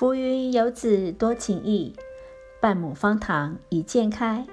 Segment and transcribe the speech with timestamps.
[0.00, 1.94] 浮云游子多情意，
[2.58, 4.46] 半亩方塘一鉴开。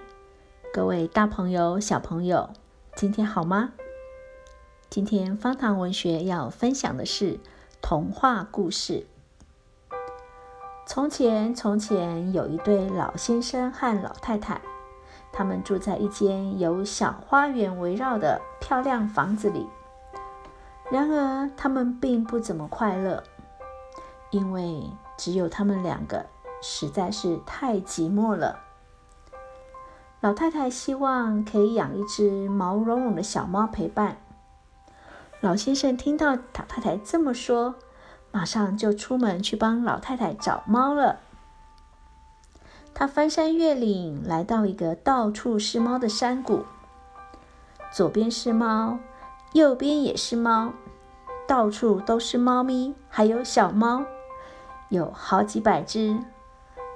[0.74, 2.50] 各位大朋友、小朋友，
[2.98, 3.72] 今天好吗？
[4.90, 7.40] 今天方塘文学要分享的是
[7.82, 9.08] 童话故事。
[10.86, 14.60] 从前，从前有一对老先生和老太太，
[15.32, 19.66] 他们住在一间由小花园围绕的漂亮房子里。
[20.92, 23.24] 然而，他们并不怎么快乐，
[24.32, 24.84] 因为
[25.18, 26.28] 只有他们两个，
[26.62, 28.60] 实在是太寂寞了。
[30.20, 34.18] 老太太希望可以养一只毛茸茸的小猫陪伴。
[35.42, 37.76] 老先生听到老太太这么说，
[38.32, 41.20] 马上就出门去帮老太太找猫了。
[42.96, 46.66] 他翻山越岭，来到一个到处是猫的山谷。
[47.92, 48.98] 左边是猫，
[49.54, 50.74] 右边也是猫，
[51.48, 54.04] 到处都是猫咪，还有小猫。
[54.90, 56.18] 有好几百只，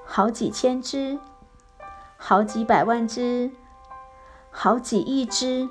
[0.05, 1.19] 好几千只，
[2.17, 3.51] 好几百万只，
[4.49, 5.69] 好几亿只，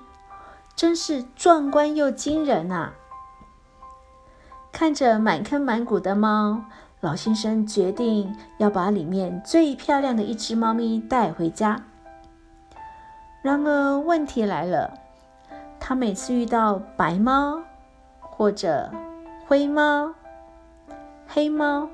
[0.75, 2.93] 真是壮观又惊人啊！
[4.71, 6.63] 看着满坑满谷的猫，
[7.01, 11.83] 老先生决定要把里面最漂亮的一只猫咪带回家。
[13.43, 14.93] 然而问题来了，
[15.79, 17.63] 他每次遇到白猫
[18.21, 18.91] 或者
[19.47, 20.13] 灰猫、
[21.27, 21.89] 黑猫。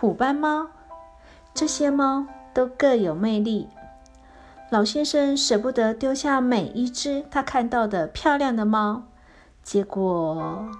[0.00, 0.68] 虎斑猫，
[1.52, 3.68] 这些猫都各有魅力。
[4.70, 9.02] 老先生舍不得丢下每一只他看到的漂亮的猫，
[9.62, 10.70] 结果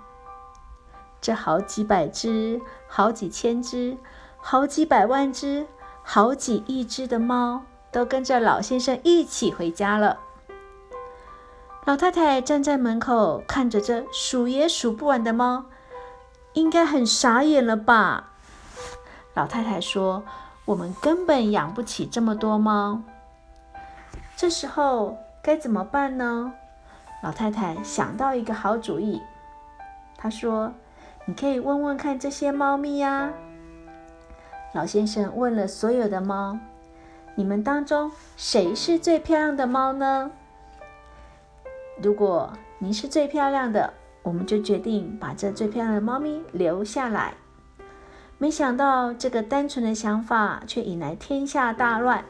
[1.20, 3.98] 这好几百只、好几千只、
[4.38, 5.66] 好几百万只、
[6.02, 10.18] 好几亿只的猫都跟着老先生一起回家了。
[11.84, 15.66] 老太太站在门口看着这数也数不完的猫，
[16.54, 18.28] 应该很傻眼了吧？
[19.40, 20.22] 老太太说
[20.66, 23.00] ：“我们根本养不起这么多猫。
[24.36, 26.52] 这时候该怎么办呢？”
[27.24, 29.22] 老太太想到一个好主意。
[30.18, 30.74] 她说
[31.24, 33.32] ：“你可以问问看这些猫咪呀。”
[34.74, 36.58] 老先生问了所有的猫
[37.34, 40.30] ：“你们当中谁是最漂亮的猫呢？
[42.02, 47.32] 如果您是最漂亮的，我们就决定把这最漂亮的猫咪留下来。”
[48.40, 52.24] 没想到这个单纯的想法却引来天下大乱，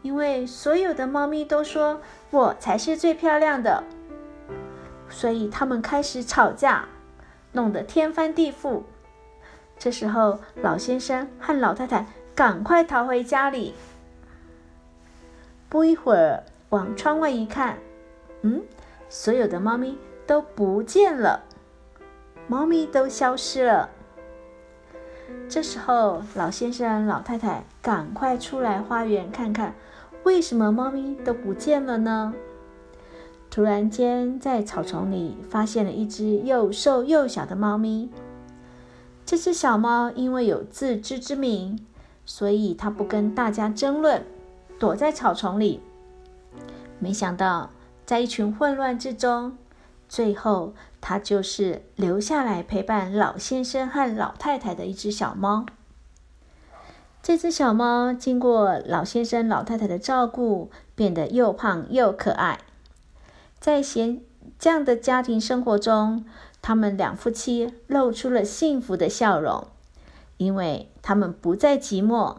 [0.00, 2.00] 因为所有的猫咪都说
[2.30, 3.84] 我才是最漂亮的，
[5.10, 6.86] 所以他们开始吵架，
[7.52, 8.80] 弄得天翻地覆。
[9.78, 13.74] 这时候，老先生和老太太赶快逃回家里。
[15.68, 17.76] 不一会儿，往窗外一看，
[18.40, 18.62] 嗯，
[19.10, 21.44] 所有的猫咪都不见了，
[22.46, 23.90] 猫咪都消失了。
[25.48, 29.74] 这时候，老先生、老太太赶快出来花园看看，
[30.24, 32.34] 为什么猫咪都不见了呢？
[33.50, 38.10] 突然间，在草丛里发现了一只又瘦又小的猫咪。
[39.24, 41.78] 这只小猫因为有自知之明，
[42.26, 44.24] 所以它不跟大家争论，
[44.78, 45.80] 躲在草丛里。
[46.98, 47.70] 没想到，
[48.04, 49.56] 在一群混乱之中，
[50.08, 50.74] 最后。
[51.00, 55.64] 它就是留下来陪伴老先生和老太太的一只小猫。
[57.22, 62.58] 这只小猫经过老先生、老太太的照顾，变得又胖又可爱。
[63.60, 64.20] 在闲
[64.58, 66.24] 这样的家庭生活中，
[66.60, 69.68] 他们两夫妻露出了幸福的笑容，
[70.36, 72.38] 因为他们不再寂寞。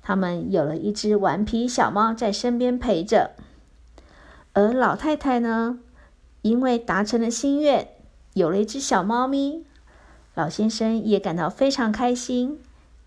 [0.00, 3.32] 他们有了一只顽皮小猫在身边陪着，
[4.52, 5.80] 而老太太呢？
[6.42, 7.88] 因为达成了心愿，
[8.34, 9.64] 有了一只小猫咪，
[10.34, 12.60] 老先生也感到非常开心，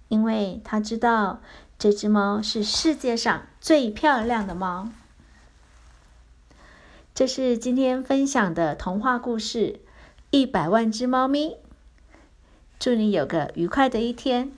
[0.08, 1.42] 因为他知道
[1.78, 4.90] 这只猫是世界上最漂亮的猫。
[7.14, 9.74] 这是今天分享的童话故事
[10.32, 11.50] 《一百万只猫咪》。
[12.78, 14.52] 祝你有个愉快的一天。